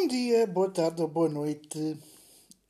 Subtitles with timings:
[0.00, 1.98] Bom dia, boa tarde ou boa noite.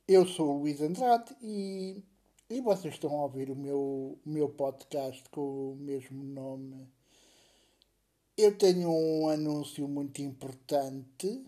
[0.07, 2.03] Eu sou o Luís Andrade e,
[2.49, 6.91] e vocês estão a ouvir o meu, meu podcast com o mesmo nome.
[8.35, 11.45] Eu tenho um anúncio muito importante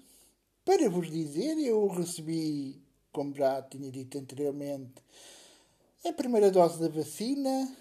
[0.64, 1.58] para vos dizer.
[1.58, 2.80] Eu recebi,
[3.12, 5.02] como já tinha dito anteriormente,
[6.06, 7.76] a primeira dose da vacina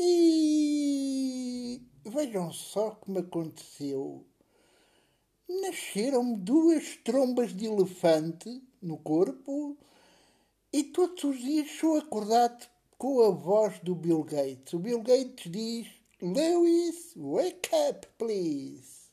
[0.00, 4.24] e vejam só como aconteceu
[5.48, 9.76] nasceram-me duas trombas de elefante no corpo
[10.72, 12.66] e todos os dias sou acordado
[12.98, 14.72] com a voz do Bill Gates.
[14.72, 15.86] O Bill Gates diz:
[16.20, 19.04] Lewis, wake up, please.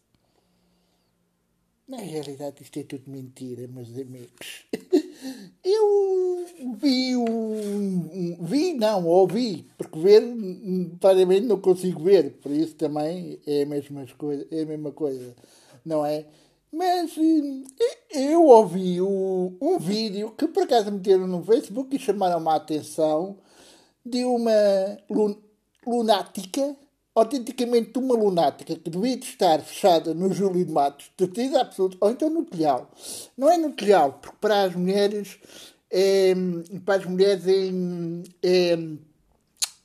[1.87, 4.65] Na realidade, isto é tudo mentira, meus amigos.
[5.63, 6.45] Eu
[6.77, 8.37] vi um.
[8.43, 10.23] Vi, não, ouvi, porque ver,
[10.99, 14.47] claramente não consigo ver, por isso também é a mesma coisa.
[14.49, 15.35] É a mesma coisa
[15.85, 16.25] não é?
[16.71, 22.55] Mas eh, eu ouvi um vídeo que por acaso meteram no Facebook e chamaram a
[22.55, 23.37] atenção
[24.05, 24.51] de uma
[25.85, 26.75] lunática,
[27.13, 32.29] autenticamente uma lunática, que devia estar fechada no Júlio de Matos, certeza absoluta, ou então
[32.29, 32.89] no telhau.
[33.37, 35.39] Não é no telhau, porque para as mulheres,
[35.89, 36.33] é,
[36.85, 37.69] para as mulheres é,
[38.41, 38.79] é,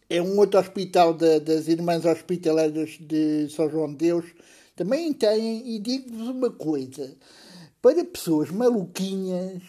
[0.09, 4.25] é um outro hospital da, das Irmãs Hospitaleiras de São João de Deus,
[4.77, 7.17] também têm, e digo-vos uma coisa,
[7.81, 9.63] para pessoas maluquinhas,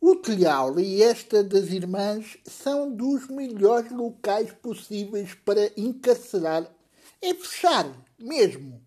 [0.00, 6.72] o telhau e esta das irmãs são dos melhores locais possíveis para encarcerar.
[7.20, 8.80] É fechar mesmo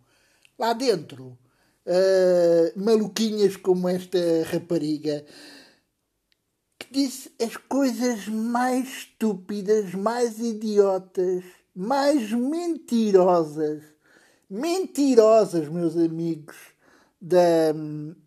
[0.57, 1.37] lá dentro.
[1.83, 5.25] Uh, maluquinhas como esta rapariga
[6.77, 11.43] que disse as coisas mais estúpidas, mais idiotas,
[11.75, 13.90] mais mentirosas
[14.51, 16.57] mentirosas, meus amigos,
[17.21, 17.71] da,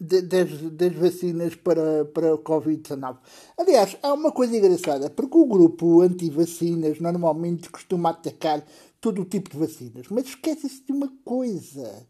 [0.00, 3.18] das, das, vacinas para, para o Covid-19.
[3.58, 8.64] Aliás, há uma coisa engraçada, porque o grupo anti-vacinas normalmente costuma atacar
[9.00, 12.06] todo o tipo de vacinas, mas esquece-se de uma coisa: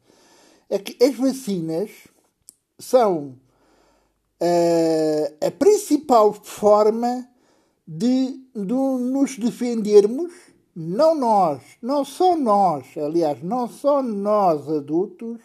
[0.70, 1.90] é que as vacinas
[2.78, 3.36] são
[4.40, 7.28] uh, a principal forma
[7.88, 15.40] de, de nos defendermos não nós, não só nós, aliás, não só nós adultos,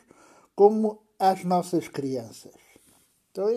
[0.56, 2.56] como as nossas crianças.
[3.32, 3.48] Então,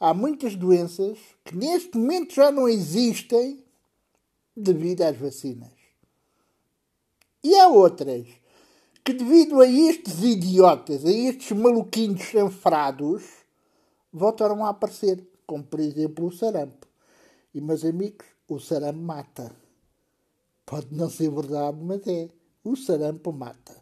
[0.00, 3.62] há muitas doenças que neste momento já não existem
[4.56, 5.70] devido às vacinas.
[7.44, 8.26] E há outras
[9.04, 13.24] que, devido a estes idiotas, a estes maluquinhos chanfrados,
[14.12, 16.86] voltaram a aparecer, como por exemplo o sarampo.
[17.54, 19.67] E, meus amigos, o sarampo mata.
[20.68, 22.28] Pode não ser verdade, mas é.
[22.62, 23.74] O sarampo mata.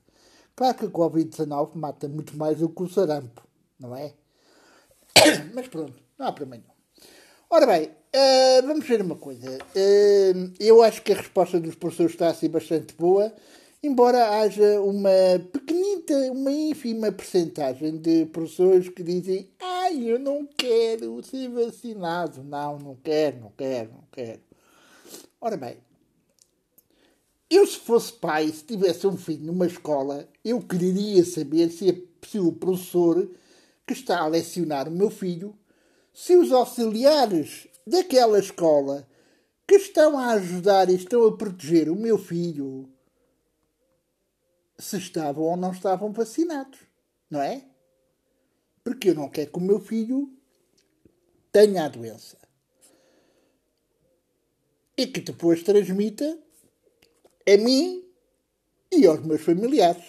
[0.54, 3.42] Claro que a Covid-19 mata muito mais do que o sarampo,
[3.80, 4.14] não é?
[5.52, 6.76] Mas pronto, não há problema nenhum.
[7.50, 9.50] Ora bem, uh, vamos ver uma coisa.
[9.50, 13.34] Uh, eu acho que a resposta dos professores está assim bastante boa,
[13.82, 15.10] embora haja uma
[15.52, 22.44] pequenita, uma ínfima percentagem de professores que dizem ai, eu não quero ser vacinado.
[22.44, 24.40] Não, não quero, não quero, não quero.
[25.40, 25.76] Ora bem,
[27.48, 32.38] eu, se fosse pai, se tivesse um filho numa escola, eu quereria saber se, se
[32.40, 33.30] o professor
[33.86, 35.56] que está a lecionar o meu filho,
[36.12, 39.06] se os auxiliares daquela escola
[39.66, 42.88] que estão a ajudar e estão a proteger o meu filho,
[44.78, 46.80] se estavam ou não estavam vacinados,
[47.30, 47.64] não é?
[48.82, 50.32] Porque eu não quero que o meu filho
[51.52, 52.36] tenha a doença.
[54.96, 56.45] E que depois transmita
[57.48, 58.04] a mim
[58.92, 60.04] e aos meus familiares.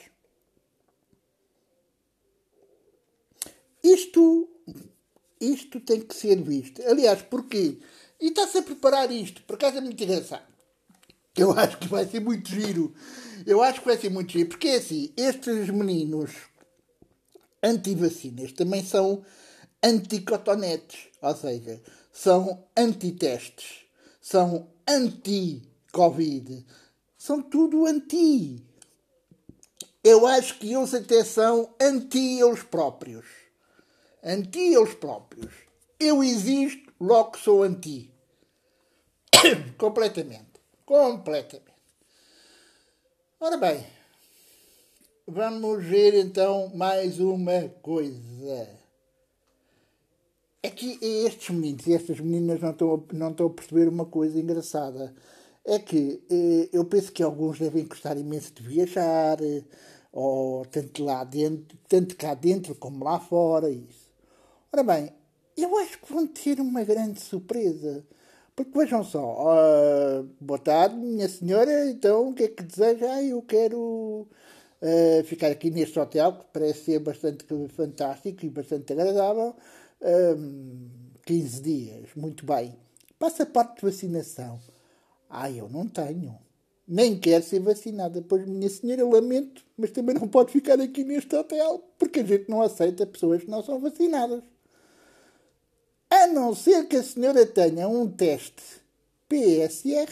[3.84, 4.50] Isto,
[5.40, 6.82] isto tem que ser visto.
[6.82, 7.78] Aliás, porquê?
[8.20, 10.46] E está-se a preparar isto, por acaso é muito engraçado.
[11.38, 12.94] Eu acho que vai ser muito giro.
[13.46, 14.50] Eu acho que vai ser muito giro.
[14.50, 16.32] Porque é assim, estes meninos
[17.62, 19.24] anti-vacinas também são
[19.84, 21.10] anticotonetes.
[21.22, 21.80] Ou seja,
[22.12, 23.86] são anti-testes.
[24.20, 26.66] São anti-Covid
[27.28, 28.64] são tudo anti.
[30.02, 33.26] Eu acho que eles até são anti eles próprios.
[34.24, 35.54] Anti eles próprios.
[36.00, 38.10] Eu existo, logo sou anti.
[39.78, 40.62] Completamente.
[40.86, 41.68] Completamente.
[43.42, 43.86] Ora bem,
[45.28, 48.70] vamos ver então mais uma coisa.
[50.64, 54.40] É que estes meninos e estas meninas não estão, não estão a perceber uma coisa
[54.40, 55.14] engraçada
[55.68, 59.38] é que eh, eu penso que alguns devem gostar imenso de viajar,
[60.14, 63.70] ou tanto lá dentro, tanto cá dentro como lá fora.
[63.70, 64.10] Isso.
[64.72, 65.12] Ora bem,
[65.58, 68.06] eu acho que vão ter uma grande surpresa.
[68.56, 73.14] Porque vejam só, uh, boa tarde, minha senhora, então o que é que deseja?
[73.14, 74.28] Ah, eu quero
[74.82, 79.56] uh, ficar aqui neste hotel, que parece ser bastante fantástico e bastante agradável.
[81.26, 82.76] 15 dias, muito bem.
[83.20, 84.60] Passaporte de vacinação.
[85.30, 86.38] Ah, eu não tenho.
[86.88, 88.22] Nem quero ser vacinada.
[88.22, 92.24] Pois, minha senhora, eu lamento, mas também não pode ficar aqui neste hotel, porque a
[92.24, 94.42] gente não aceita pessoas que não são vacinadas.
[96.10, 98.64] A não ser que a senhora tenha um teste
[99.28, 100.10] PSR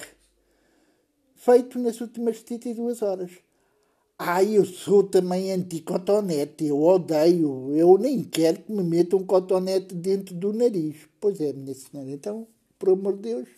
[1.35, 3.31] feito nas últimas 72 horas.
[4.17, 9.94] Ah, eu sou também anti-cotonete, eu odeio, eu nem quero que me metam um cotonete
[9.94, 10.97] dentro do nariz.
[11.19, 12.47] Pois é, minha senhora, então,
[12.79, 13.50] por amor de Deus,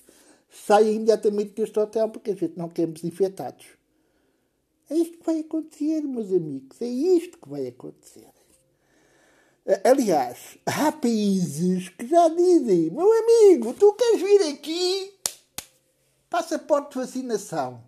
[0.65, 3.65] saia imediatamente deste hotel porque a gente não queremos infectados.
[4.89, 8.27] É isto que vai acontecer, meus amigos, é isto que vai acontecer.
[9.83, 15.13] Aliás, há países que já dizem, meu amigo, tu queres vir aqui?
[16.30, 17.83] Passaporte de vacinação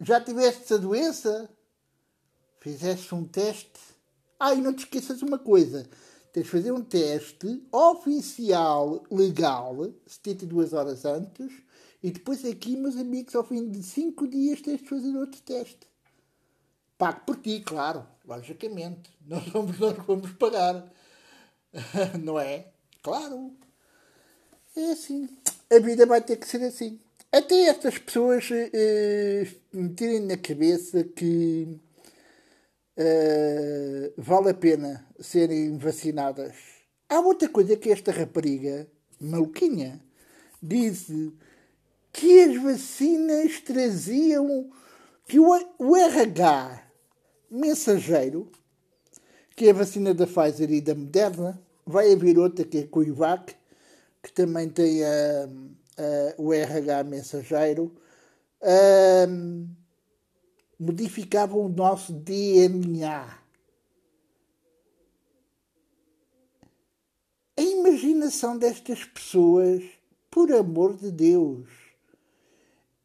[0.00, 1.48] já tiveste a doença?
[2.58, 3.78] Fizeste um teste?
[4.38, 5.88] Ah, e não te esqueças uma coisa.
[6.32, 11.52] Tens de fazer um teste oficial, legal, 72 horas antes,
[12.02, 15.90] e depois aqui, meus amigos, ao fim de 5 dias tens de fazer outro teste.
[16.96, 19.10] Pago por ti, claro, logicamente.
[19.26, 20.90] Não somos nós vamos pagar.
[22.22, 22.66] Não é?
[23.02, 23.52] Claro.
[24.76, 25.28] É assim.
[25.70, 27.00] A vida vai ter que ser assim.
[27.32, 31.78] Até estas pessoas eh, meterem na cabeça que
[33.02, 36.54] eh, vale a pena serem vacinadas.
[37.08, 38.86] Há outra coisa que esta rapariga,
[39.18, 40.04] maluquinha,
[40.62, 41.32] disse
[42.12, 44.70] que as vacinas traziam
[45.26, 45.48] que o,
[45.78, 46.82] o RH
[47.50, 48.50] mensageiro,
[49.56, 52.86] que é a vacina da Pfizer e da Moderna, vai haver outra que é a
[52.86, 53.54] Coivac,
[54.22, 57.94] que também tem a uh, o RH mensageiro,
[58.60, 59.79] uh,
[60.80, 63.38] modificavam o nosso DNA.
[67.54, 69.84] A imaginação destas pessoas,
[70.30, 71.68] por amor de Deus.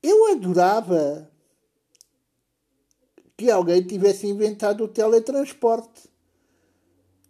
[0.01, 1.29] Eu adorava
[3.35, 6.09] que alguém tivesse inventado o teletransporte.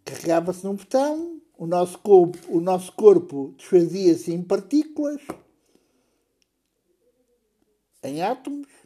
[0.03, 5.21] Carregava-se num botão, o nosso corpo, o nosso corpo desfazia-se em partículas
[8.03, 8.84] em átomos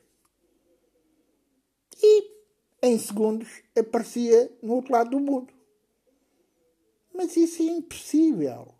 [2.02, 2.32] e
[2.82, 3.48] em segundos
[3.78, 5.54] aparecia no outro lado do mundo.
[7.14, 8.74] Mas isso é impossível.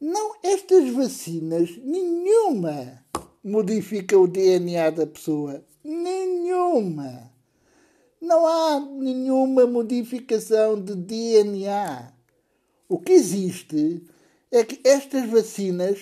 [0.00, 3.04] Não, estas vacinas, nenhuma
[3.42, 5.64] modifica o DNA da pessoa.
[5.82, 7.32] Nenhuma.
[8.20, 12.12] Não há nenhuma modificação de DNA.
[12.88, 14.02] O que existe
[14.50, 15.98] é que estas vacinas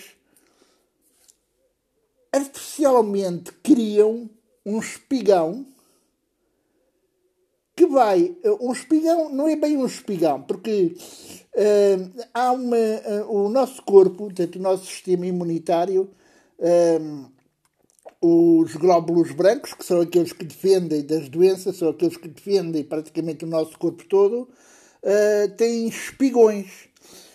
[2.31, 4.29] artificialmente criam
[4.65, 5.65] um espigão
[7.83, 8.35] que vai.
[8.61, 10.95] Um espigão não é bem um espigão, porque
[11.55, 12.77] uh, há uma.
[12.77, 16.09] Uh, o nosso corpo, portanto, o nosso sistema imunitário,
[18.21, 23.43] os glóbulos brancos, que são aqueles que defendem das doenças, são aqueles que defendem praticamente
[23.43, 24.47] o nosso corpo todo,
[25.57, 26.87] têm espigões.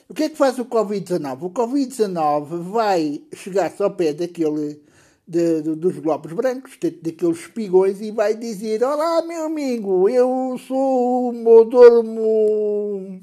[0.08, 1.42] O que é que faz o Covid-19?
[1.42, 4.80] O Covid-19 vai chegar-se ao pé daquele
[5.28, 11.28] de, de, dos globos brancos, daqueles espigões, e vai dizer: Olá, meu amigo, eu sou
[11.28, 13.20] o Modormo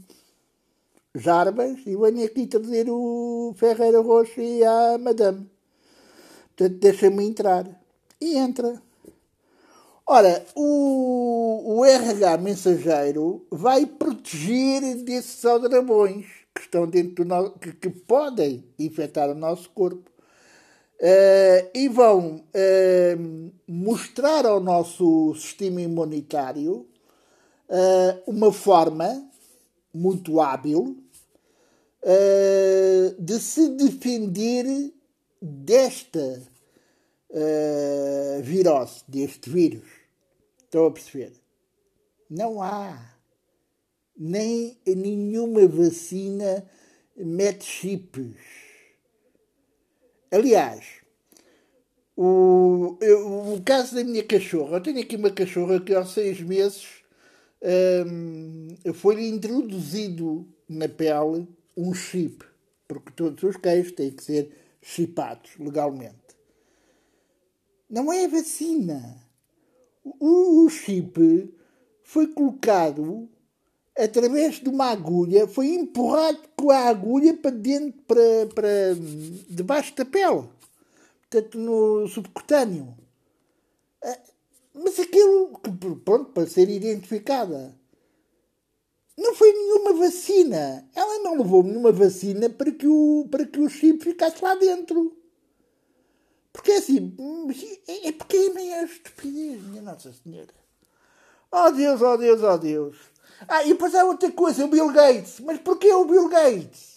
[1.16, 5.50] Jarbas e venho aqui trazer o Ferreira Rocha e a Madame.
[6.56, 7.68] Portanto, deixa-me entrar.
[8.22, 8.82] E entra.
[10.08, 17.74] Ora, o, o RH mensageiro vai proteger desses aldrabões que estão dentro do nosso, que,
[17.74, 20.15] que podem infectar o nosso corpo
[20.98, 26.88] Uh, e vão uh, mostrar ao nosso sistema imunitário
[27.68, 29.30] uh, uma forma
[29.94, 30.98] muito hábil
[33.18, 34.94] de se defender
[35.42, 36.44] desta
[38.44, 39.88] virose, deste vírus.
[40.60, 41.34] Estão a perceber?
[42.30, 43.12] Não há
[44.16, 46.70] nem nenhuma vacina
[47.18, 48.65] mete chips
[50.36, 50.86] Aliás,
[52.14, 56.42] o, eu, o caso da minha cachorra, eu tenho aqui uma cachorra que aos seis
[56.42, 56.86] meses
[58.06, 62.44] um, foi introduzido na pele um chip,
[62.86, 64.52] porque todos os cães têm que ser
[64.82, 66.36] chipados legalmente.
[67.90, 69.26] Não é vacina.
[70.04, 71.50] O, o chip
[72.04, 73.30] foi colocado
[73.98, 78.70] através de uma agulha, foi empurrado com a agulha para dentro, para, para
[79.50, 80.50] debaixo da pele,
[81.22, 82.96] portanto, no subcutâneo.
[84.04, 84.20] Ah,
[84.74, 85.60] mas aquilo,
[86.04, 87.74] pronto, para ser identificada,
[89.18, 90.88] não foi nenhuma vacina.
[90.94, 95.16] Ela não levou nenhuma vacina para que o, para que o chip ficasse lá dentro.
[96.52, 97.16] Porque é assim,
[97.88, 100.54] é pequena é a estupidez, minha Nossa Senhora.
[101.52, 103.15] Oh Deus, oh Deus, oh Deus.
[103.48, 105.40] Ah, e depois há outra coisa, o Bill Gates.
[105.40, 106.96] Mas porquê o Bill Gates?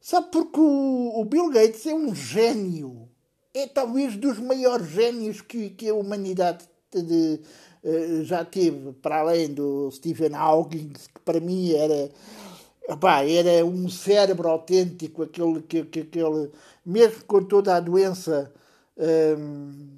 [0.00, 3.08] Sabe porque o, o Bill Gates é um gênio.
[3.52, 7.40] É talvez dos maiores gênios que, que a humanidade de,
[7.84, 12.10] uh, já teve, para além do Stephen Hawking, que para mim era,
[12.88, 16.50] opá, era um cérebro autêntico, aquele, que, que, aquele
[16.84, 18.50] mesmo com toda a doença,
[18.96, 19.88] um,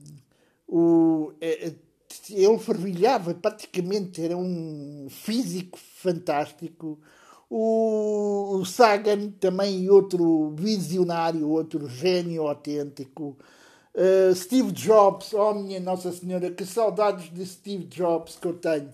[0.66, 1.72] o, eh,
[2.30, 6.98] ele fervilhava praticamente, era um físico fantástico.
[7.48, 13.36] O, o Sagan também outro visionário, outro gênio autêntico.
[13.92, 18.92] Uh, Steve Jobs, oh minha Nossa Senhora, que saudades de Steve Jobs que eu tenho.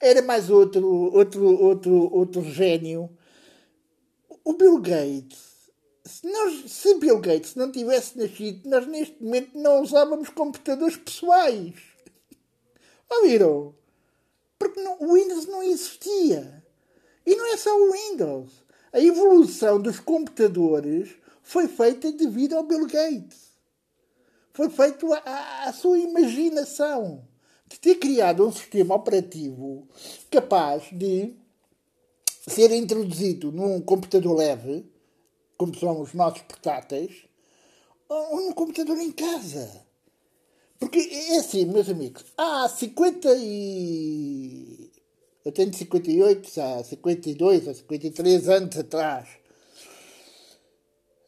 [0.00, 3.10] Era mais outro, outro, outro, outro gênio.
[4.42, 5.50] O Bill Gates.
[6.02, 11.89] Se, nós, se Bill Gates não tivesse nascido, nós neste momento não usávamos computadores pessoais.
[13.10, 13.74] Ouviram?
[14.58, 16.62] Porque não, o Windows não existia.
[17.26, 18.50] E não é só o Windows.
[18.92, 21.10] A evolução dos computadores
[21.42, 23.50] foi feita devido ao Bill Gates.
[24.52, 27.26] Foi feito à sua imaginação
[27.66, 29.88] de ter criado um sistema operativo
[30.30, 31.34] capaz de
[32.48, 34.84] ser introduzido num computador leve,
[35.56, 37.24] como são os nossos portáteis,
[38.08, 39.86] ou num computador em casa.
[40.80, 44.90] Porque é assim, meus amigos, há 50 e.
[45.44, 49.28] Eu tenho 58, há 52 ou 53 anos atrás.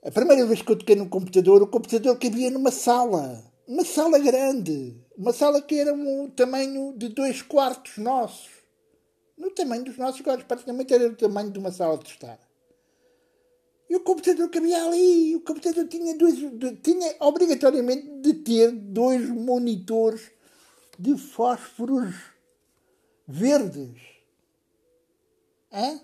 [0.02, 3.44] A primeira vez que eu toquei no computador, o computador cabia numa sala.
[3.68, 4.96] Uma sala grande.
[5.16, 8.48] Uma sala que era um tamanho de dois quartos nossos.
[9.36, 10.46] No tamanho dos nossos quartos.
[10.46, 12.38] Praticamente era o tamanho de uma sala de estar.
[13.92, 15.36] E o computador cabia ali.
[15.36, 16.36] O computador tinha, dois,
[16.82, 20.30] tinha obrigatoriamente de ter dois monitores
[20.98, 22.14] de fósforos
[23.28, 24.00] verdes.
[25.70, 26.00] Hã?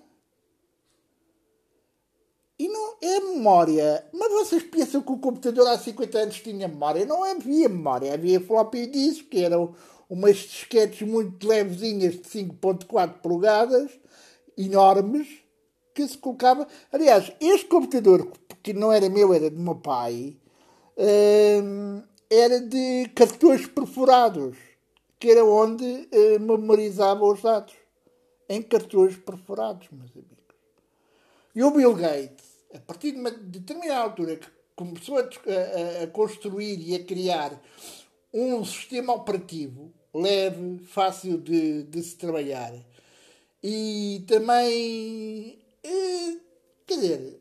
[2.59, 4.07] E não é memória.
[4.13, 7.07] Mas vocês pensam que o computador há 50 anos tinha memória?
[7.07, 8.13] Não havia memória.
[8.13, 9.75] Havia floppy disk, que eram
[10.11, 13.99] umas disquetes muito levezinhas de 5.4 polegadas,
[14.59, 15.48] enormes,
[15.99, 16.69] que se colocava.
[16.93, 18.31] Aliás, este computador,
[18.63, 20.37] que não era meu, era do meu pai,
[20.97, 22.01] hum,
[22.31, 24.57] era de cartões perfurados,
[25.19, 27.75] que era onde uh, memorizava os dados.
[28.49, 30.39] Em cartões perfurados, meus amigos.
[31.55, 36.07] E o Bill Gates, a partir de uma determinada altura, que começou a, a, a
[36.07, 37.61] construir e a criar
[38.33, 42.73] um sistema operativo leve, fácil de, de se trabalhar
[43.63, 47.41] e também quer dizer,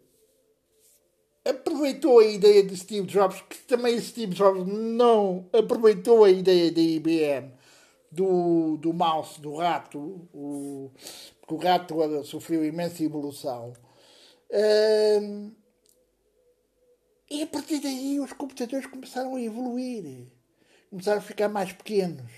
[1.45, 6.81] aproveitou a ideia de Steve Jobs, que também Steve Jobs não aproveitou a ideia da
[6.81, 7.51] IBM
[8.11, 9.99] do, do mouse, do rato,
[10.33, 10.91] o,
[11.39, 13.73] porque o rato sofreu imensa evolução.
[14.51, 15.51] Um,
[17.29, 20.27] e a partir daí os computadores começaram a evoluir,
[20.89, 22.31] começaram a ficar mais pequenos,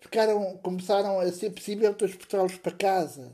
[0.00, 3.30] ficaram, começaram a ser possível transportá-los para casa.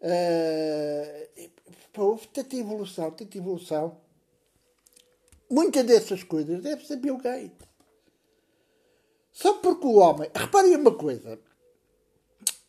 [0.00, 1.50] Uh,
[1.96, 3.96] houve tanta evolução, tanta evolução.
[5.50, 7.68] Muitas dessas coisas deve ser Bill Gates.
[9.32, 10.30] Só porque o homem.
[10.34, 11.38] Reparem uma coisa.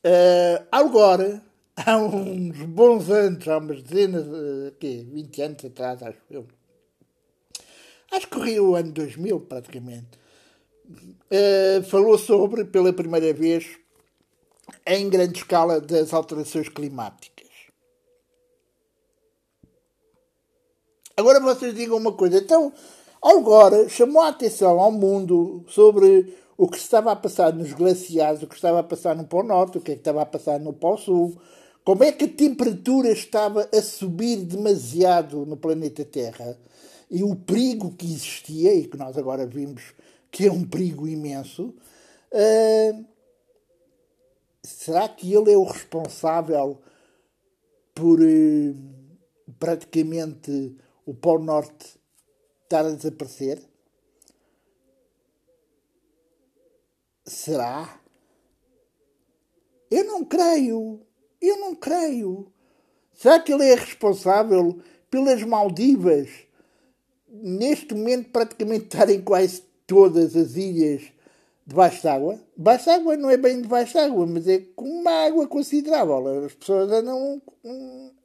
[0.03, 1.43] Uh, agora,
[1.75, 6.47] há uns bons anos, há umas dezenas, uh, quê, 20 anos atrás, acho eu.
[8.11, 10.19] Acho que corria o ano 2000, praticamente.
[10.89, 13.77] Uh, falou sobre, pela primeira vez,
[14.85, 17.49] em grande escala, das alterações climáticas.
[21.15, 22.37] Agora vocês digam uma coisa.
[22.37, 22.73] Então,
[23.21, 28.47] agora chamou a atenção ao mundo sobre o que estava a passar nos glaciares, o
[28.47, 30.73] que estava a passar no Polo Norte, o que, é que estava a passar no
[30.73, 31.37] Polo Sul,
[31.83, 36.57] como é que a temperatura estava a subir demasiado no planeta Terra
[37.09, 39.93] e o perigo que existia, e que nós agora vimos
[40.31, 41.73] que é um perigo imenso.
[42.31, 43.05] Uh,
[44.63, 46.81] será que ele é o responsável
[47.93, 48.75] por uh,
[49.59, 51.99] praticamente o Polo Norte
[52.63, 53.61] estar a desaparecer?
[57.25, 57.99] Será?
[59.89, 61.01] Eu não creio.
[61.39, 62.51] Eu não creio.
[63.13, 66.29] Será que ele é responsável pelas Maldivas
[67.27, 71.03] neste momento praticamente estarem quase todas as ilhas
[71.71, 72.39] debaixo d'água?
[72.55, 76.45] Debaixo d'água não é bem debaixo d'água, mas é com uma água considerável.
[76.45, 77.41] As pessoas andam,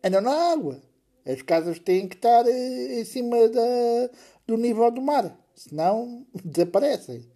[0.05, 0.83] andam na água.
[1.25, 4.11] As casas têm que estar eh, em cima da,
[4.47, 7.26] do nível do mar, senão desaparecem.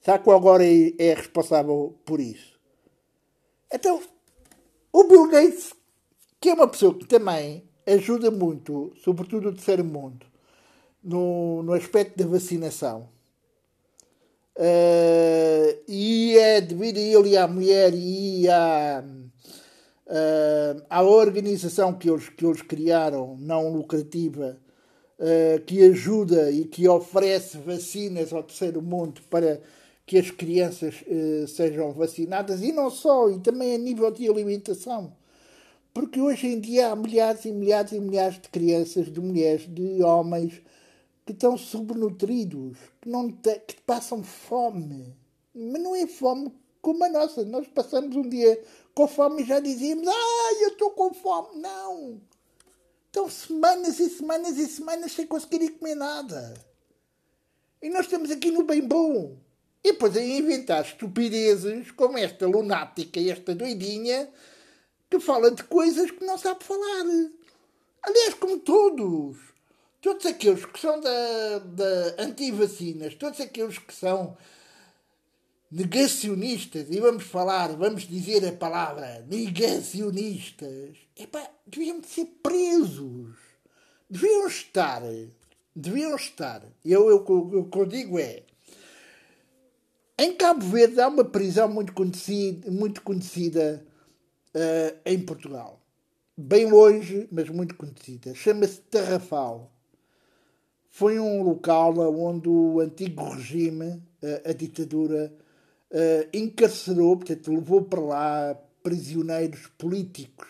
[0.00, 2.58] Será que o agora é, é responsável por isso?
[3.72, 4.00] Então,
[4.92, 5.72] o Bill Gates,
[6.40, 10.26] que é uma pessoa que também ajuda muito, sobretudo o terceiro mundo,
[11.02, 13.08] no, no aspecto da vacinação.
[14.56, 19.04] Uh, e é devido a ele e à mulher e à,
[20.06, 24.56] uh, à organização que eles, que eles criaram, não lucrativa,
[25.18, 29.60] uh, que ajuda e que oferece vacinas ao terceiro mundo para
[30.06, 31.02] que as crianças
[31.48, 35.16] sejam vacinadas e não só, e também a nível de alimentação.
[35.94, 40.02] Porque hoje em dia há milhares e milhares e milhares de crianças, de mulheres, de
[40.02, 40.60] homens
[41.24, 45.16] que estão subnutridos, que, não te, que passam fome.
[45.54, 46.52] Mas não é fome
[46.82, 47.44] como a nossa.
[47.44, 48.62] Nós passamos um dia
[48.94, 51.60] com fome e já dizíamos: Ah, eu estou com fome.
[51.60, 52.20] Não!
[53.06, 56.54] Estão semanas e semanas e semanas sem conseguir comer nada.
[57.80, 59.36] E nós estamos aqui no bem bom.
[59.82, 64.30] E depois a inventar estupidezes como esta lunática, esta doidinha,
[65.10, 67.04] que fala de coisas que não sabe falar.
[68.02, 69.53] Aliás, como todos
[70.04, 74.36] todos aqueles que são da, da anti-vacinas, todos aqueles que são
[75.72, 83.34] negacionistas, e vamos falar, vamos dizer a palavra negacionistas, epá, deviam ser presos.
[84.10, 85.00] Deviam estar.
[85.74, 86.62] Deviam estar.
[86.84, 88.42] Eu, eu, eu, o que eu digo é.
[90.18, 93.82] Em Cabo Verde há uma prisão muito conhecida, muito conhecida
[94.54, 95.80] uh, em Portugal.
[96.36, 98.34] Bem longe, mas muito conhecida.
[98.34, 99.73] Chama-se Tarrafal
[100.94, 104.00] foi um local onde o antigo regime,
[104.48, 105.34] a, ditadura,
[106.32, 110.46] encarcerou, portanto, levou para lá prisioneiros políticos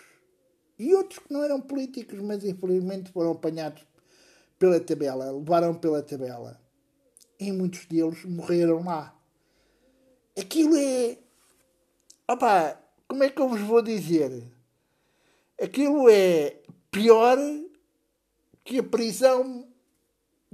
[0.79, 3.87] e outros que não eram políticos, mas infelizmente foram apanhados
[4.59, 6.61] pela tabela, levaram pela tabela.
[7.41, 9.19] E muitos deles morreram lá.
[10.39, 11.17] Aquilo é.
[12.31, 12.79] Opa,
[13.09, 14.45] como é que eu vos vou dizer?
[15.59, 17.39] Aquilo é pior
[18.63, 19.73] que a prisão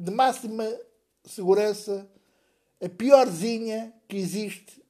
[0.01, 0.67] de máxima
[1.25, 2.09] segurança,
[2.83, 4.83] a piorzinha que existe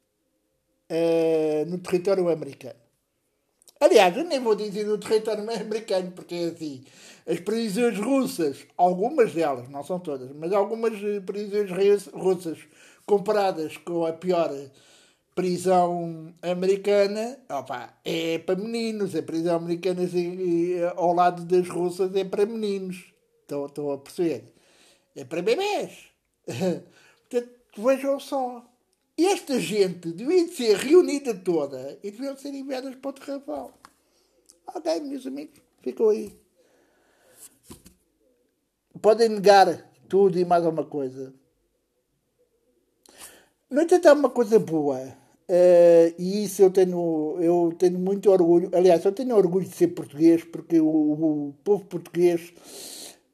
[0.89, 2.79] uh, no território americano.
[3.81, 6.85] Aliás, eu nem vou dizer no território americano, porque é assim,
[7.27, 10.93] as prisões russas, algumas delas, não são todas, mas algumas
[11.25, 12.59] prisões russas
[13.05, 14.55] comparadas com a pior
[15.35, 20.03] prisão americana, opa, é para meninos, a prisão americana
[20.95, 23.13] ao lado das russas é para meninos.
[23.41, 24.60] Estão a perceber?
[25.21, 26.09] É para bebês.
[27.29, 28.65] Portanto, vejam só.
[29.19, 33.73] Esta gente devia ser reunida toda e deviam ser enviadas para o terrafal.
[34.67, 36.33] Ok, meus amigos, ficou aí.
[39.03, 41.35] Podem negar tudo e mais alguma coisa.
[43.69, 44.99] No entanto, há uma coisa boa.
[45.49, 48.71] Uh, e isso eu tenho, eu tenho muito orgulho.
[48.73, 52.55] Aliás, eu tenho orgulho de ser português, porque o, o povo português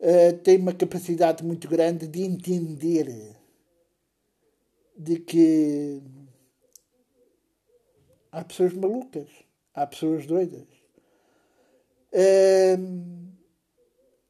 [0.01, 3.37] uh, tem uma capacidade muito grande de entender
[4.97, 6.03] de que
[8.33, 9.29] há pessoas malucas,
[9.75, 10.67] há pessoas doidas.
[12.13, 13.17] Uh,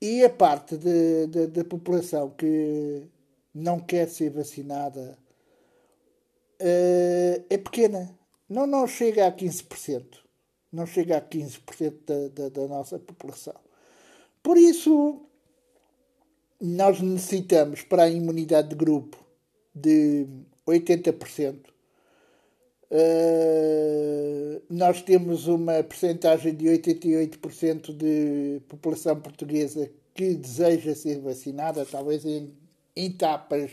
[0.00, 3.08] e a parte de, de, da população que
[3.54, 5.18] não quer ser vacinada
[6.60, 8.16] uh, é pequena.
[8.48, 10.18] Não, não chega a 15%.
[10.72, 13.54] Não chega a 15% da, da, da nossa população.
[14.42, 15.25] Por isso,
[16.60, 19.16] nós necessitamos para a imunidade de grupo
[19.74, 20.26] de
[20.66, 21.54] 80%.
[22.88, 31.84] Uh, eh, nós temos uma percentagem de 88% de população portuguesa que deseja ser vacinada,
[31.84, 32.52] talvez em,
[32.94, 33.70] etapas.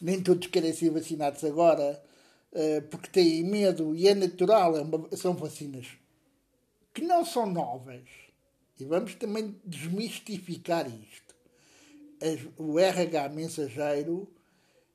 [0.00, 2.02] Nem todos querem ser vacinados agora,
[2.52, 5.86] uh, porque têm medo, e é natural, é uma, são vacinas
[6.94, 8.08] que não são novas.
[8.78, 11.29] E vamos também desmistificar isto
[12.56, 14.28] o RH mensageiro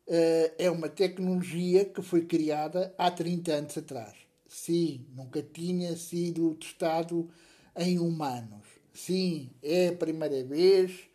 [0.08, 4.14] uh, é uma tecnologia que foi criada há 30 anos atrás.
[4.48, 7.30] Sim, nunca tinha sido testado
[7.76, 8.66] em humanos.
[8.94, 11.10] Sim, é a primeira vez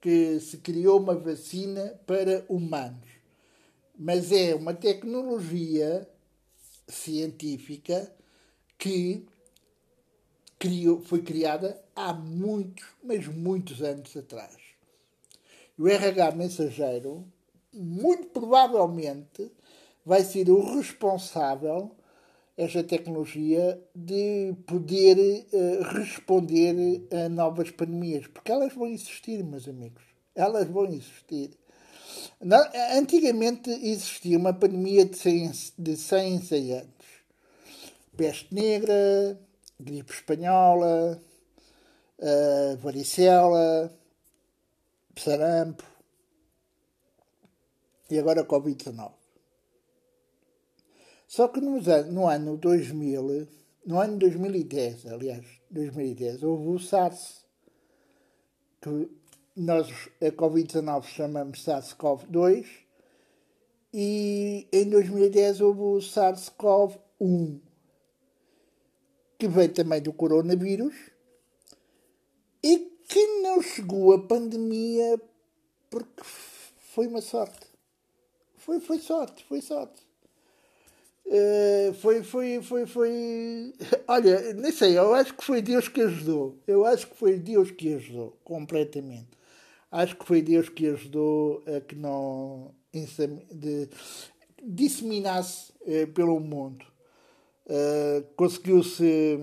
[0.00, 3.08] que se criou uma vacina para humanos.
[3.96, 6.08] Mas é uma tecnologia
[6.88, 8.10] científica
[8.78, 9.26] que
[10.58, 14.69] criou, foi criada há muitos, mas muitos anos atrás.
[15.80, 17.24] O RH mensageiro,
[17.72, 19.50] muito provavelmente,
[20.04, 21.96] vai ser o responsável,
[22.54, 25.16] esta tecnologia, de poder
[25.50, 28.26] uh, responder a novas pandemias.
[28.26, 30.02] Porque elas vão existir, meus amigos.
[30.34, 31.52] Elas vão existir.
[32.94, 37.06] Antigamente existia uma pandemia de 100, de 100 em 100 anos.
[38.14, 39.40] Peste negra,
[39.80, 41.22] gripe espanhola,
[42.18, 43.90] uh, varicela,
[45.20, 45.84] sarampo
[48.10, 49.12] e agora Covid-19.
[51.26, 51.80] Só que no,
[52.10, 53.46] no ano 2000,
[53.86, 57.46] no ano 2010, aliás, 2010, houve o SARS,
[58.80, 59.08] que
[59.54, 59.88] nós
[60.20, 62.66] a Covid-19 chamamos SARS-CoV-2,
[63.94, 67.60] e em 2010 houve o SARS-CoV-1,
[69.38, 70.94] que veio também do coronavírus,
[72.62, 75.20] e que não chegou a pandemia
[75.90, 76.22] porque
[76.94, 77.66] foi uma sorte.
[78.56, 80.00] Foi, foi sorte, foi sorte.
[81.26, 83.74] Uh, foi, foi, foi, foi.
[84.06, 86.56] Olha, nem sei, eu acho que foi Deus que ajudou.
[86.68, 89.28] Eu acho que foi Deus que ajudou, completamente.
[89.90, 93.88] Acho que foi Deus que ajudou a que não de,
[94.62, 96.84] disseminasse uh, pelo mundo.
[97.66, 99.38] Uh, Conseguiu-se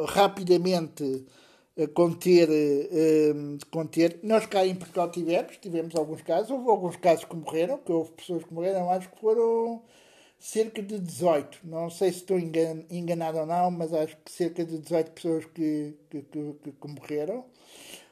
[0.00, 1.24] rapidamente
[1.94, 2.48] conter,
[3.70, 4.20] conter.
[4.22, 8.12] Nós cá em Portugal tivemos, tivemos alguns casos, houve alguns casos que morreram, que houve
[8.12, 9.82] pessoas que morreram, acho que foram
[10.38, 11.60] cerca de 18.
[11.64, 15.94] Não sei se estou enganado ou não, mas acho que cerca de 18 pessoas que,
[16.10, 17.44] que, que, que morreram.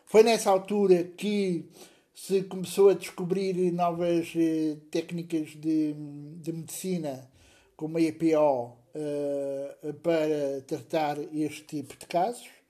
[0.07, 1.69] Foi nessa altura que
[2.15, 7.31] se começou a descobrir novas eh, técnicas de, de medicina,
[7.77, 12.62] como a EPO, eh, para tratar este tipo de casos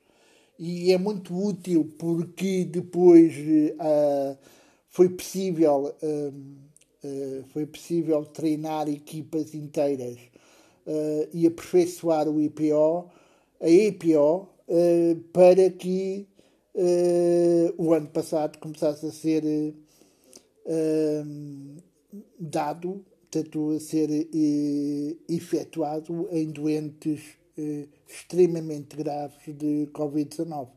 [0.65, 4.39] e é muito útil porque depois uh,
[4.89, 6.29] foi possível uh,
[7.05, 10.19] uh, foi possível treinar equipas inteiras
[11.33, 13.09] e aperfeiçoar o IPO,
[13.61, 14.49] a EPO,
[15.33, 16.27] para que
[17.79, 19.45] o ano passado começasse a ser
[22.37, 24.11] dado, tanto a ser
[25.29, 27.21] efetuado em doentes
[27.57, 30.69] eh, extremamente graves de Covid-19.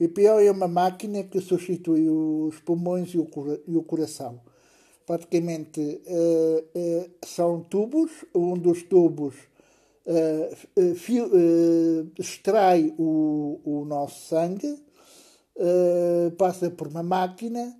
[0.00, 3.28] O IPO é uma máquina que substitui os pulmões e o,
[3.68, 4.40] e o coração.
[5.06, 9.34] Praticamente eh, eh, são tubos, um dos tubos
[10.96, 11.30] fio,
[12.18, 14.82] extrai o, o nosso sangue,
[16.36, 17.78] passa por uma máquina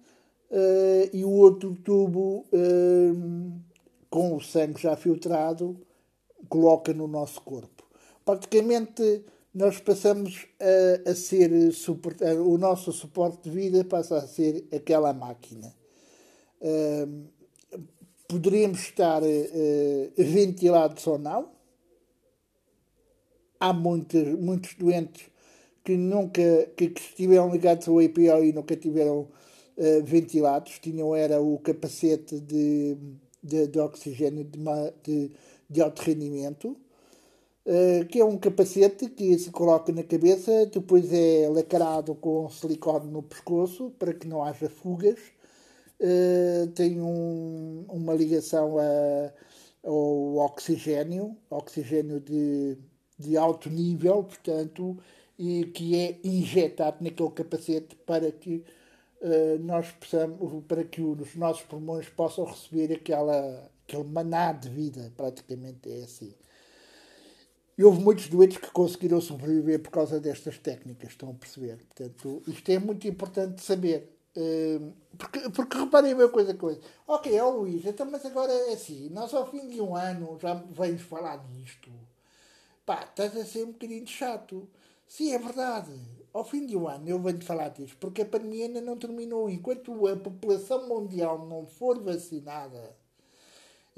[1.12, 2.44] e o outro tubo
[4.08, 5.76] com o sangue já filtrado
[6.48, 7.79] coloca no nosso corpo
[8.30, 11.50] praticamente nós passamos a, a ser
[12.38, 15.74] o nosso suporte de vida passa a ser aquela máquina.
[16.60, 17.26] Uh,
[18.28, 21.50] poderíamos estar uh, ventilados ou não.
[23.58, 25.28] Há muitos, muitos doentes
[25.82, 31.40] que nunca que, que estiveram ligados ao EPO e nunca tiveram uh, ventilados, tinham era
[31.40, 32.96] o capacete de,
[33.42, 34.58] de, de oxigênio de,
[35.02, 35.32] de,
[35.68, 36.76] de alto rendimento
[37.66, 43.10] eh, que é um capacete que se coloca na cabeça, depois é lacrado com silicone
[43.10, 45.18] no pescoço para que não haja fugas.
[46.00, 49.32] Uh, tem um, uma ligação a,
[49.84, 52.78] ao oxigênio, oxigênio de,
[53.18, 54.96] de alto nível, portanto,
[55.38, 58.64] e que é injetado naquele capacete para que
[59.20, 65.12] uh, nós possamos, para que os nossos pulmões possam receber aquela, aquele maná de vida,
[65.16, 66.34] praticamente é assim.
[67.80, 71.78] E houve muitos doentes que conseguiram sobreviver por causa destas técnicas, estão a perceber?
[71.78, 74.18] Portanto, isto é muito importante saber.
[74.36, 76.78] Hum, porque, porque reparem uma coisa, coisa.
[77.06, 80.52] Ok, ó Luís, então, mas agora é assim, nós ao fim de um ano já
[80.52, 81.90] vamos falar disto.
[82.84, 84.68] Pá, estás a ser um bocadinho chato.
[85.08, 85.98] Sim, é verdade.
[86.34, 89.48] Ao fim de um ano eu venho falar disto, porque a pandemia ainda não terminou.
[89.48, 92.94] Enquanto a população mundial não for vacinada,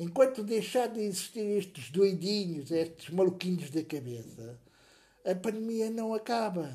[0.03, 4.59] enquanto deixar de existir estes doidinhos, estes maluquinhos da cabeça,
[5.25, 6.71] a pandemia não acaba.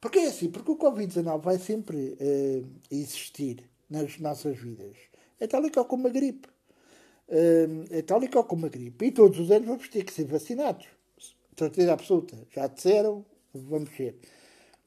[0.00, 4.96] Porque é assim, porque o Covid-19 vai sempre uh, existir nas nossas vidas.
[5.38, 6.48] É tal e qual como a gripe.
[7.28, 9.06] Uh, é tal e qual como a gripe.
[9.06, 10.86] E todos os anos vamos ter que ser vacinados.
[11.58, 12.36] Certeza absoluta.
[12.54, 14.16] Já disseram, vamos ser.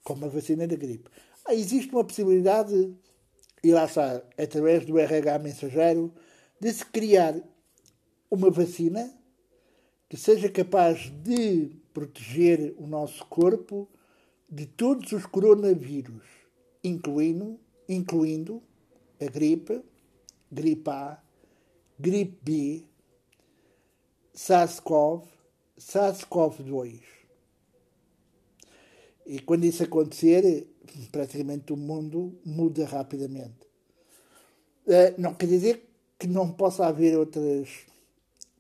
[0.04, 1.10] Como a vacina da gripe.
[1.46, 2.96] Ah, existe uma possibilidade,
[3.64, 6.14] e lá está, através do RH mensageiro,
[6.60, 7.36] de se criar
[8.30, 9.14] uma vacina
[10.10, 13.88] que seja capaz de proteger o nosso corpo
[14.50, 16.24] de todos os coronavírus,
[16.84, 18.62] incluindo, incluindo
[19.22, 19.82] a gripe,
[20.52, 21.22] gripe A,
[22.00, 22.84] gripe B,
[24.34, 25.28] SARS-CoV,
[25.78, 27.02] SARS-CoV-2.
[29.26, 30.68] E quando isso acontecer,
[31.12, 33.68] praticamente o mundo muda rapidamente.
[34.88, 35.89] Eh, não quer dizer
[36.20, 37.70] que não possa haver outras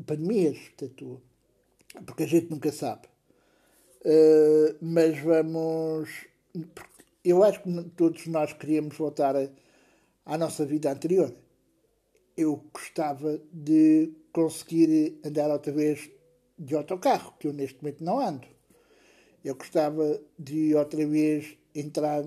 [0.05, 1.21] pandemias, portanto,
[2.05, 3.07] porque a gente nunca sabe.
[4.01, 6.09] Uh, mas vamos.
[7.23, 9.49] Eu acho que todos nós queríamos voltar a,
[10.25, 11.35] à nossa vida anterior.
[12.37, 16.09] Eu gostava de conseguir andar outra vez
[16.57, 18.47] de autocarro, que eu neste momento não ando.
[19.43, 22.23] Eu gostava de outra vez entrar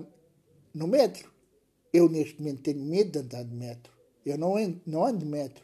[0.73, 1.31] no metro.
[1.91, 3.92] Eu neste momento tenho medo de andar de metro.
[4.25, 5.63] Eu não ando, não ando de metro.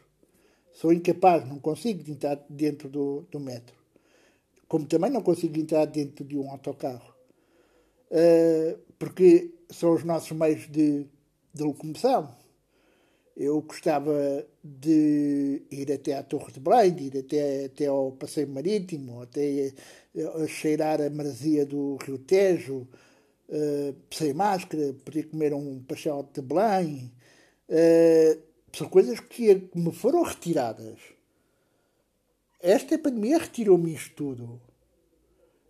[0.72, 3.74] Sou incapaz, não consigo entrar dentro do, do metro.
[4.68, 7.14] Como também não consigo entrar dentro de um autocarro.
[8.10, 11.06] Uh, porque são os nossos meios de,
[11.52, 12.34] de locomoção.
[13.36, 18.48] Eu gostava de ir até à Torre de Belém, de ir até, até ao Passeio
[18.48, 19.72] Marítimo, até
[20.16, 22.86] a, a cheirar a maresia do Rio Tejo,
[23.48, 27.12] uh, sem máscara, poder comer um pastel de Belém.
[27.68, 30.98] Uh, são coisas que me foram retiradas.
[32.60, 34.60] Esta pandemia retirou-me isto tudo.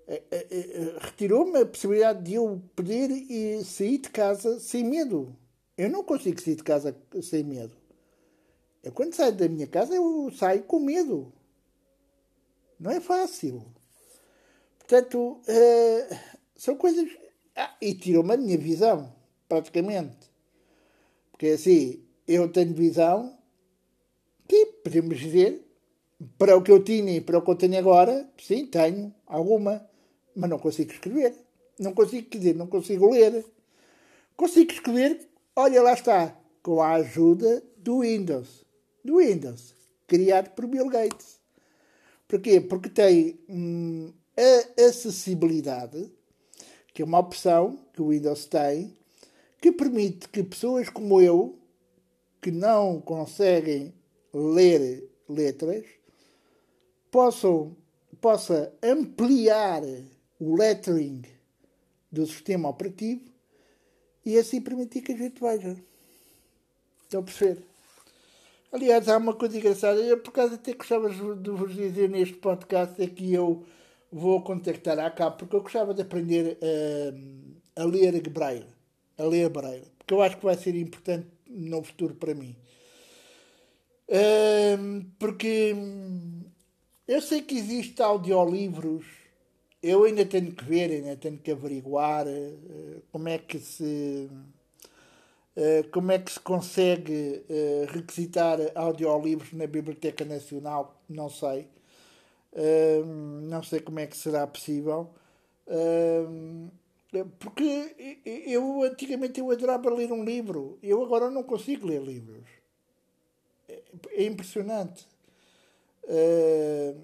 [0.07, 3.11] É, é, é, retirou-me a possibilidade de eu poder
[3.65, 5.37] sair de casa sem medo.
[5.79, 7.77] Eu não consigo sair de casa sem medo.
[8.83, 11.33] Eu, quando saio da minha casa, eu saio com medo.
[12.79, 13.65] Não é fácil.
[14.79, 15.41] Portanto,
[16.57, 17.09] são coisas.
[17.55, 19.15] Ah, e tirou-me a minha visão,
[19.49, 20.31] praticamente.
[21.31, 23.37] Porque assim, eu tenho visão
[24.47, 25.67] que, podemos dizer,
[26.39, 29.85] para o que eu tinha e para o que eu tenho agora, sim, tenho alguma,
[30.35, 31.35] mas não consigo escrever.
[31.79, 33.45] Não consigo, dizer, não consigo ler.
[34.37, 38.65] Consigo escrever, olha lá está, com a ajuda do Windows.
[39.05, 39.75] Do Windows,
[40.07, 41.41] criado por Bill Gates.
[42.29, 42.61] Porquê?
[42.61, 46.13] Porque tem hum, a acessibilidade,
[46.95, 48.97] que é uma opção que o Windows tem,
[49.61, 51.60] que permite que pessoas como eu,
[52.41, 53.95] que não conseguem
[54.33, 55.85] ler letras
[57.11, 57.77] possam
[58.21, 59.83] possa ampliar
[60.39, 61.23] o lettering
[62.13, 63.23] do sistema operativo
[64.25, 65.77] e assim permitir que a gente veja.
[67.03, 67.63] Estão a perceber?
[68.73, 70.01] Aliás, há uma coisa engraçada.
[70.01, 73.65] Eu, por causa até gostava de vos dizer neste podcast é que eu
[74.13, 76.59] vou contactar a cá porque eu gostava de aprender
[77.77, 78.67] a, a ler Braille.
[79.17, 79.91] A ler Braille.
[79.99, 82.57] Porque eu acho que vai ser importante no futuro para mim.
[85.19, 85.75] porque
[87.11, 89.05] eu sei que existem audiolivros,
[89.83, 94.31] eu ainda tenho que ver, ainda tenho que averiguar uh, como é que se
[95.57, 101.69] uh, como é que se consegue uh, requisitar audiolivros na Biblioteca Nacional, não sei.
[103.49, 105.11] não sei como é que será possível.
[107.39, 112.47] Porque eu antigamente eu adorava ler um livro, eu agora não consigo ler livros.
[113.69, 115.07] É, é impressionante.
[116.05, 116.95] Eh,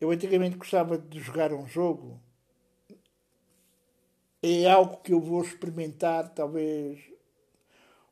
[0.00, 2.20] eu antigamente gostava de jogar um jogo.
[4.42, 7.00] É algo que eu vou experimentar, talvez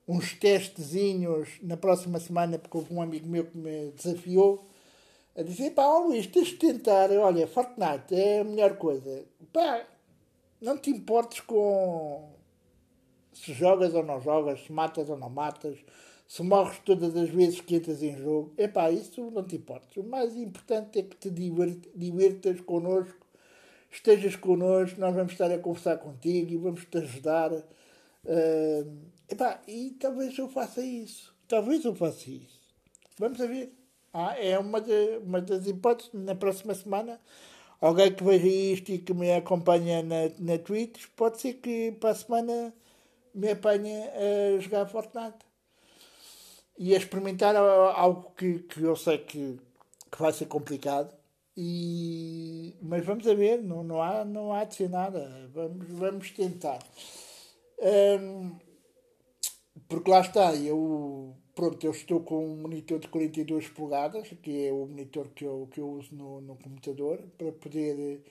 [0.06, 4.66] uns testezinhos na próxima semana, porque houve um amigo meu que me desafiou
[5.36, 9.24] a dizer: pá, Luís, tens de tentar, olha, Fortnite é a melhor coisa.
[9.52, 9.86] Pá,
[10.64, 12.32] não te importes com
[13.34, 15.76] se jogas ou não jogas, se matas ou não matas,
[16.26, 18.54] se morres todas as vezes que entras em jogo.
[18.56, 20.00] Epá, isso não te importa.
[20.00, 23.26] O mais importante é que te divirtas connosco,
[23.90, 27.52] estejas connosco, nós vamos estar a conversar contigo e vamos te ajudar.
[27.52, 28.98] Uh,
[29.28, 31.34] epá, e talvez eu faça isso.
[31.46, 32.60] Talvez eu faça isso.
[33.18, 33.70] Vamos a ver.
[34.14, 36.10] Ah, é uma, de, uma das hipóteses.
[36.14, 37.20] Na próxima semana
[37.84, 42.10] alguém que veja isto e que me acompanha na, na Twitch, pode ser que para
[42.10, 42.74] a semana
[43.34, 45.44] me apanhe a jogar Fortnite.
[46.78, 49.60] E a experimentar algo que, que eu sei que,
[50.10, 51.14] que vai ser complicado.
[51.56, 55.48] E, mas vamos a ver, não, não, há, não há de ser nada.
[55.52, 56.80] Vamos, vamos tentar.
[57.78, 58.56] Um,
[59.88, 64.72] porque lá está, eu pronto, eu estou com um monitor de 42 polegadas, que é
[64.72, 68.30] o monitor que eu, que eu uso no, no computador, para poder eh,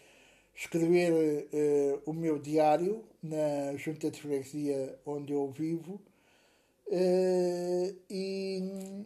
[0.56, 1.12] escrever
[1.54, 6.02] uh, o meu diário na junta de freguesia onde eu vivo.
[6.88, 9.06] Uh, e,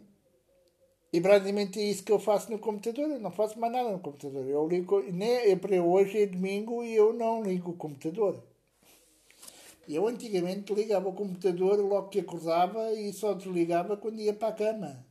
[1.12, 3.10] E praticamente é isso que eu faço no computador.
[3.10, 4.46] Eu não faço mais nada no computador.
[4.48, 8.42] Eu ligo, nem, para hoje é domingo e eu não ligo o computador.
[9.88, 14.52] Eu antigamente ligava o computador logo que acordava e só desligava quando ia para a
[14.52, 15.06] cama.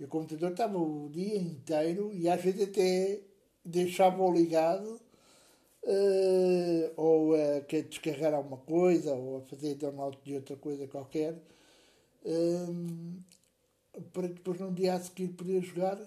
[0.00, 3.20] E o computador estava o dia inteiro e às vezes até
[3.62, 5.00] deixava-o ligado
[5.82, 11.34] uh, ou a uh, descarregar alguma coisa ou a fazer download de outra coisa qualquer
[12.24, 13.22] uh,
[14.12, 15.98] para depois no dia a seguir poder jogar.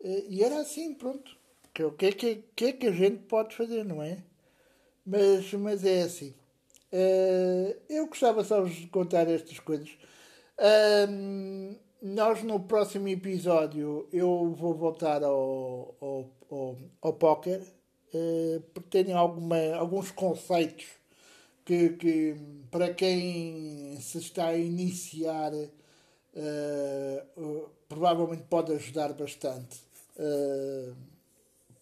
[0.00, 1.36] Uh, e era assim, pronto.
[1.80, 4.22] O que é que, que, é que a gente pode fazer, não é?
[5.04, 6.34] Mas, mas é assim.
[6.92, 9.90] Uh, eu gostava só de contar estas coisas.
[12.02, 19.16] Nós no próximo episódio eu vou voltar ao, ao, ao, ao póquer uh, porque tenho
[19.16, 20.86] alguma, alguns conceitos
[21.64, 22.36] que, que
[22.72, 29.78] para quem se está a iniciar uh, provavelmente pode ajudar bastante.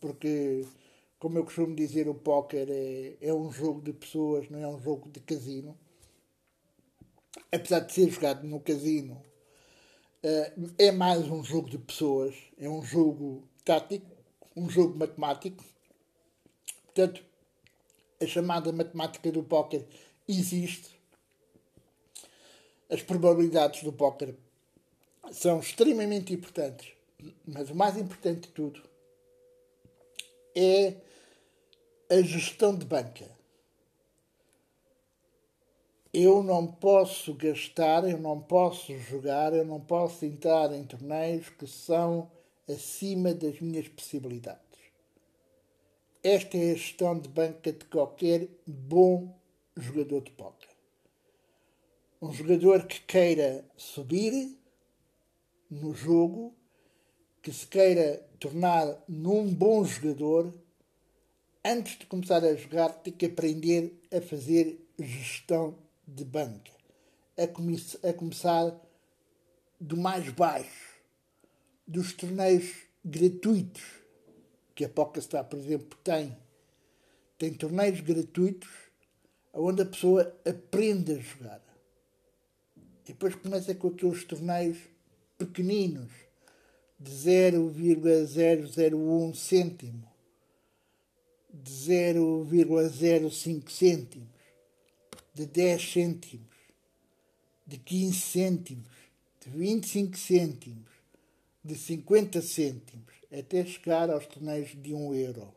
[0.01, 0.67] porque
[1.21, 4.81] como eu costumo dizer, o póquer é, é um jogo de pessoas, não é um
[4.81, 5.79] jogo de casino.
[7.53, 9.23] Apesar de ser jogado no casino,
[10.23, 14.11] eh, é mais um jogo de pessoas, é um jogo tático,
[14.57, 15.63] um jogo matemático.
[16.87, 17.23] Portanto,
[18.19, 19.87] a chamada matemática do póquer
[20.27, 20.99] existe.
[22.89, 24.35] As probabilidades do póquer
[25.33, 26.95] são extremamente importantes,
[27.47, 28.83] mas o mais importante de tudo
[30.57, 31.10] é
[32.11, 33.31] a gestão de banca.
[36.13, 41.69] Eu não posso gastar, eu não posso jogar, eu não posso entrar em torneios que
[41.69, 42.29] são
[42.69, 44.61] acima das minhas possibilidades.
[46.21, 49.33] Esta é a gestão de banca de qualquer bom
[49.77, 50.69] jogador de póquer.
[52.21, 54.59] Um jogador que queira subir
[55.71, 56.53] no jogo,
[57.41, 60.53] que se queira tornar num bom jogador,
[61.65, 66.71] antes de começar a jogar, tem que aprender a fazer gestão de banca.
[67.37, 68.81] A, a começar
[69.79, 71.01] do mais baixo,
[71.87, 72.73] dos torneios
[73.05, 73.83] gratuitos
[74.75, 76.37] que a PokerStar, por exemplo, tem.
[77.39, 78.69] Tem torneios gratuitos
[79.53, 81.63] onde a pessoa aprende a jogar.
[82.77, 84.79] E depois começa com aqueles torneios
[85.39, 86.11] pequeninos
[86.99, 90.10] de 0,001 cêntimo
[91.53, 94.29] de 0,05 cêntimos,
[95.35, 96.47] de 10 cêntimos,
[97.67, 98.93] de 15 cêntimos,
[99.41, 100.91] de 25 cêntimos,
[101.65, 105.55] de 50 cêntimos, até chegar aos torneios de 1 euro.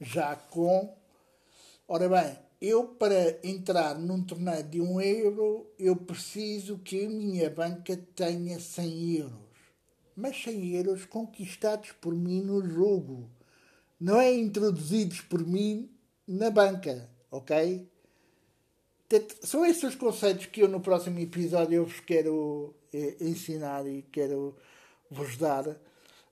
[0.00, 0.94] Já com.
[1.88, 7.48] Ora bem, eu para entrar num torneio de 1 euro, eu preciso que a minha
[7.48, 9.46] banca tenha 100 euros.
[10.14, 13.30] Mas 100 euros conquistados por mim no jogo
[14.00, 15.90] não é introduzidos por mim
[16.26, 17.88] na banca, ok?
[19.42, 24.02] São esses os conceitos que eu no próximo episódio eu vos quero eh, ensinar e
[24.10, 24.56] quero
[25.10, 25.68] vos dar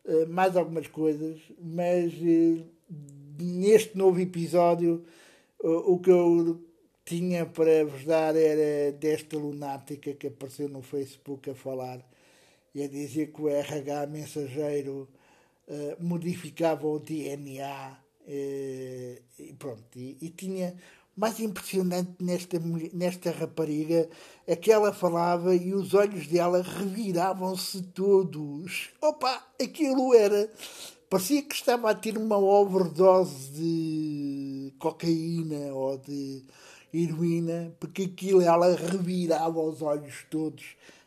[0.05, 2.65] eh, mais algumas coisas, mas eh,
[3.39, 5.05] neste novo episódio
[5.61, 6.61] o que eu
[7.05, 12.05] tinha para vos dar era desta lunática que apareceu no Facebook a falar
[12.75, 15.09] e a dizer que o RH mensageiro
[15.69, 19.97] uh, modificava o DNA eh, e pronto.
[19.97, 20.75] E, e, tinha
[21.17, 22.59] mais impressionante nesta,
[22.93, 24.09] nesta rapariga
[24.47, 28.91] é que ela falava e os olhos dela reviravam-se todos.
[29.01, 30.51] Opa, aquilo era.
[31.09, 36.43] Parecia que estava a ter uma overdose de cocaína ou de
[36.93, 40.65] heroína, porque aquilo ela revirava os olhos todos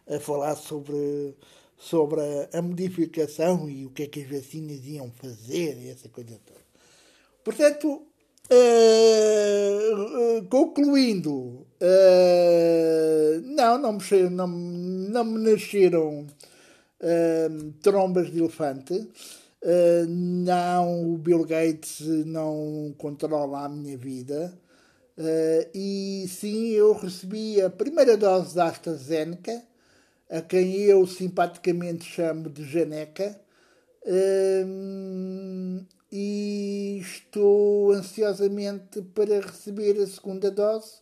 [0.08, 1.36] a falar sobre
[1.78, 6.38] sobre a, modificação e o que é que as vacinas iam fazer e essa coisa
[6.44, 6.60] toda.
[7.44, 8.02] Portanto,
[8.52, 11.68] uh, uh, concluindo, uh,
[13.44, 16.26] não, não me, não, não me nasceram
[17.84, 19.08] trombas de elefante.
[20.10, 24.60] não, o Bill Gates não controla a minha vida.
[25.76, 29.64] e sim, eu recebi a primeira dose da AstraZeneca,
[30.30, 33.40] a quem eu simpaticamente chamo de Janeca,
[34.06, 41.02] hum, e estou ansiosamente para receber a segunda dose,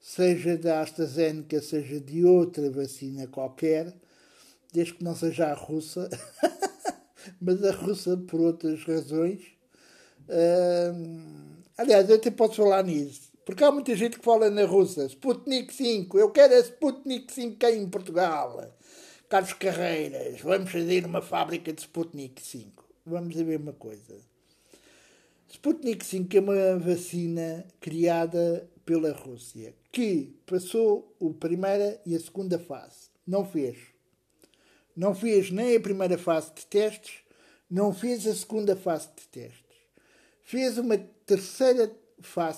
[0.00, 3.94] seja da AstraZeneca, seja de outra vacina qualquer,
[4.72, 6.08] desde que não seja a russa,
[7.40, 9.40] mas a russa por outras razões.
[10.28, 13.31] Hum, aliás, eu até posso falar nisso.
[13.44, 15.06] Porque há muita gente que fala na russa.
[15.06, 16.18] Sputnik 5.
[16.18, 18.72] Eu quero a Sputnik 5 cá em Portugal.
[19.28, 22.84] Carlos Carreiras, vamos fazer uma fábrica de Sputnik 5.
[23.04, 24.16] Vamos ver uma coisa.
[25.48, 32.58] Sputnik 5 é uma vacina criada pela Rússia que passou a primeira e a segunda
[32.58, 33.10] fase.
[33.26, 33.78] Não fez.
[34.96, 37.20] Não fez nem a primeira fase de testes,
[37.70, 39.62] não fez a segunda fase de testes.
[40.42, 41.90] Fez uma terceira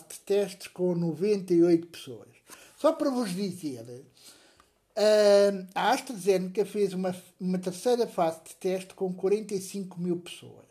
[0.08, 2.28] de testes com 98 pessoas.
[2.76, 4.04] Só para vos dizer,
[5.74, 10.64] a AstraZeneca fez uma, uma terceira fase de teste com 45 mil pessoas.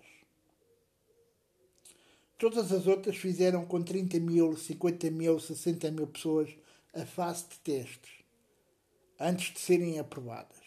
[2.38, 6.50] Todas as outras fizeram com 30 mil, 50 mil, 60 mil pessoas
[6.94, 8.12] a fase de testes,
[9.20, 10.58] antes de serem aprovadas.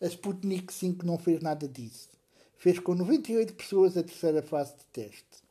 [0.00, 2.08] A Sputnik 5 não fez nada disso.
[2.56, 5.49] Fez com 98 pessoas a terceira fase de teste.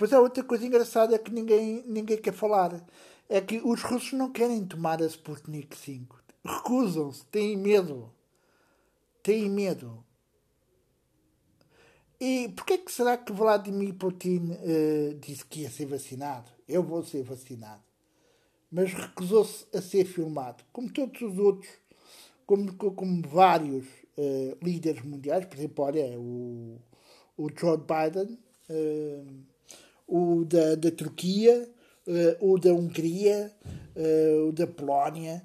[0.00, 2.82] Depois há outra coisa engraçada que ninguém, ninguém quer falar.
[3.28, 6.18] É que os russos não querem tomar a Sputnik 5.
[6.42, 8.10] Recusam-se, têm medo.
[9.22, 10.02] Têm medo.
[12.18, 16.50] E porquê que será que Vladimir Putin uh, disse que ia ser vacinado?
[16.66, 17.82] Eu vou ser vacinado.
[18.72, 21.70] Mas recusou-se a ser filmado, como todos os outros,
[22.46, 23.84] como, como vários
[24.16, 26.80] uh, líderes mundiais, por exemplo, olha, o,
[27.36, 28.38] o Joe Biden,
[28.70, 29.50] uh,
[30.10, 31.68] o da, da Turquia,
[32.40, 33.52] o da Hungria,
[34.46, 35.42] o da Polónia,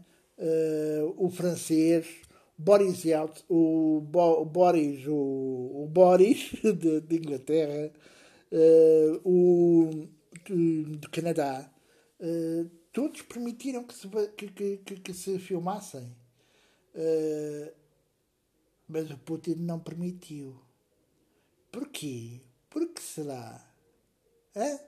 [1.17, 2.05] o francês,
[2.57, 3.03] Boris
[3.49, 7.91] o, Bo, Boris, o, o Boris de, de Inglaterra,
[8.51, 10.07] uh, o
[10.45, 11.69] de Canadá,
[12.19, 14.07] uh, todos permitiram que se,
[14.37, 16.15] que, que, que se filmassem.
[16.95, 17.73] Uh,
[18.87, 20.55] mas o Putin não permitiu.
[21.71, 22.39] Porquê?
[22.69, 23.74] Por que será?
[24.55, 24.79] Hã?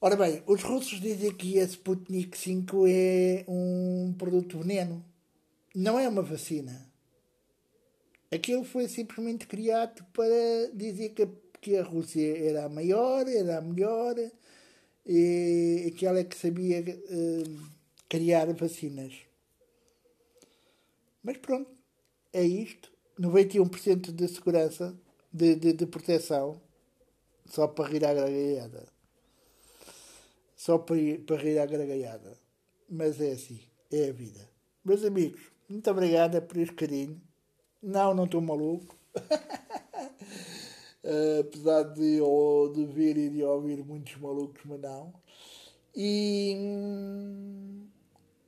[0.00, 5.04] Ora bem, os russos dizem que a Sputnik 5 é um produto veneno
[5.76, 6.90] não é uma vacina.
[8.32, 11.28] Aquilo foi simplesmente criado para dizer que,
[11.60, 14.16] que a Rússia era a maior, era a melhor
[15.04, 17.70] e aquela que sabia uh,
[18.08, 19.12] criar vacinas.
[21.22, 21.70] Mas pronto,
[22.32, 22.90] é isto.
[23.20, 24.98] 91% de segurança,
[25.32, 26.60] de, de, de proteção,
[27.48, 28.86] só para rir à gargalhada.
[30.56, 32.38] Só para, para rir à gargalhada.
[32.88, 33.60] Mas é assim,
[33.92, 34.48] é a vida.
[34.84, 37.20] Meus amigos, muito obrigada por este carinho.
[37.82, 38.96] Não, não estou maluco.
[41.04, 45.12] uh, apesar de, ou, de ver e de ouvir muitos malucos, mas não.
[45.94, 46.54] E,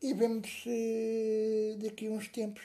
[0.03, 2.64] e vemos uh, daqui a uns tempos.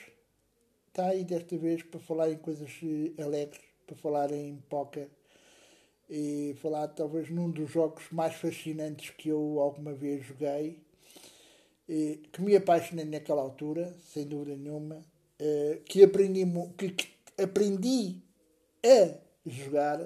[0.87, 5.09] Está aí desta vez para falar em coisas eh, alegres, para falar em póquer
[6.15, 10.77] e falar talvez num dos jogos mais fascinantes que eu alguma vez joguei
[12.31, 15.03] que me apaixonei naquela altura, sem dúvida nenhuma,
[15.39, 16.45] eh, que aprendi,
[16.77, 17.07] que, que
[17.41, 18.21] aprendi
[18.85, 20.01] a jogar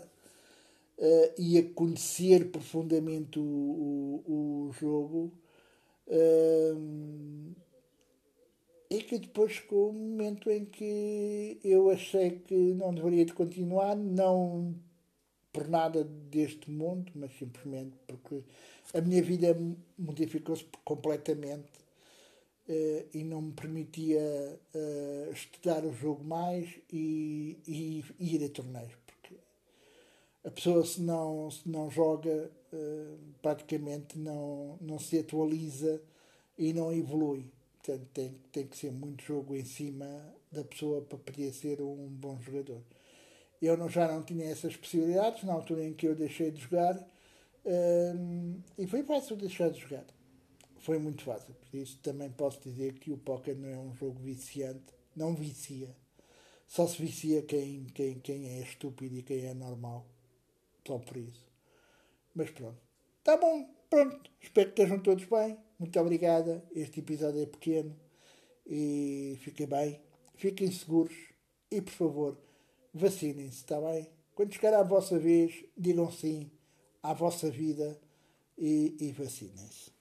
[0.98, 5.32] eh, e a conhecer profundamente o, o, o jogo.
[8.90, 13.96] E que depois chegou um momento em que eu achei que não deveria de continuar,
[13.96, 14.74] não
[15.58, 18.44] por nada deste mundo, mas simplesmente porque
[18.94, 19.58] a minha vida
[19.98, 21.72] modificou-se completamente
[22.70, 24.22] uh, e não me permitia
[24.76, 28.94] uh, estudar o jogo mais e, e, e, ir a torneios.
[29.08, 29.36] Porque
[30.46, 36.00] a pessoa, se não, se não joga, uh, praticamente não, não se atualiza
[36.56, 37.48] e não evolui.
[37.84, 40.06] Portanto, tem, tem que ser muito jogo em cima
[40.52, 42.84] da pessoa para poder ser um bom jogador.
[43.62, 47.04] Eu não, já não tinha essas possibilidades na altura em que eu deixei de jogar
[47.68, 50.06] um, e foi fácil deixar de jogar.
[50.80, 51.54] Foi muito fácil.
[51.54, 54.94] Por isso também posso dizer que o póquer não é um jogo viciante.
[55.14, 55.94] Não vicia.
[56.66, 60.06] Só se vicia quem, quem, quem é estúpido e quem é normal.
[60.86, 61.46] Só por isso.
[62.34, 62.80] Mas pronto.
[63.22, 63.70] Tá bom.
[63.90, 64.32] Pronto.
[64.42, 65.58] Espero que estejam todos bem.
[65.78, 66.64] Muito obrigada.
[66.74, 67.94] Este episódio é pequeno.
[68.66, 70.00] E fiquem bem.
[70.36, 71.16] Fiquem seguros.
[71.70, 72.38] E por favor,
[72.98, 74.10] vacinem-se, está bem?
[74.36, 76.52] Quando chegar à vossa vez, digam sim
[77.02, 78.00] à vossa vida
[78.58, 79.97] e, e vacinem-se.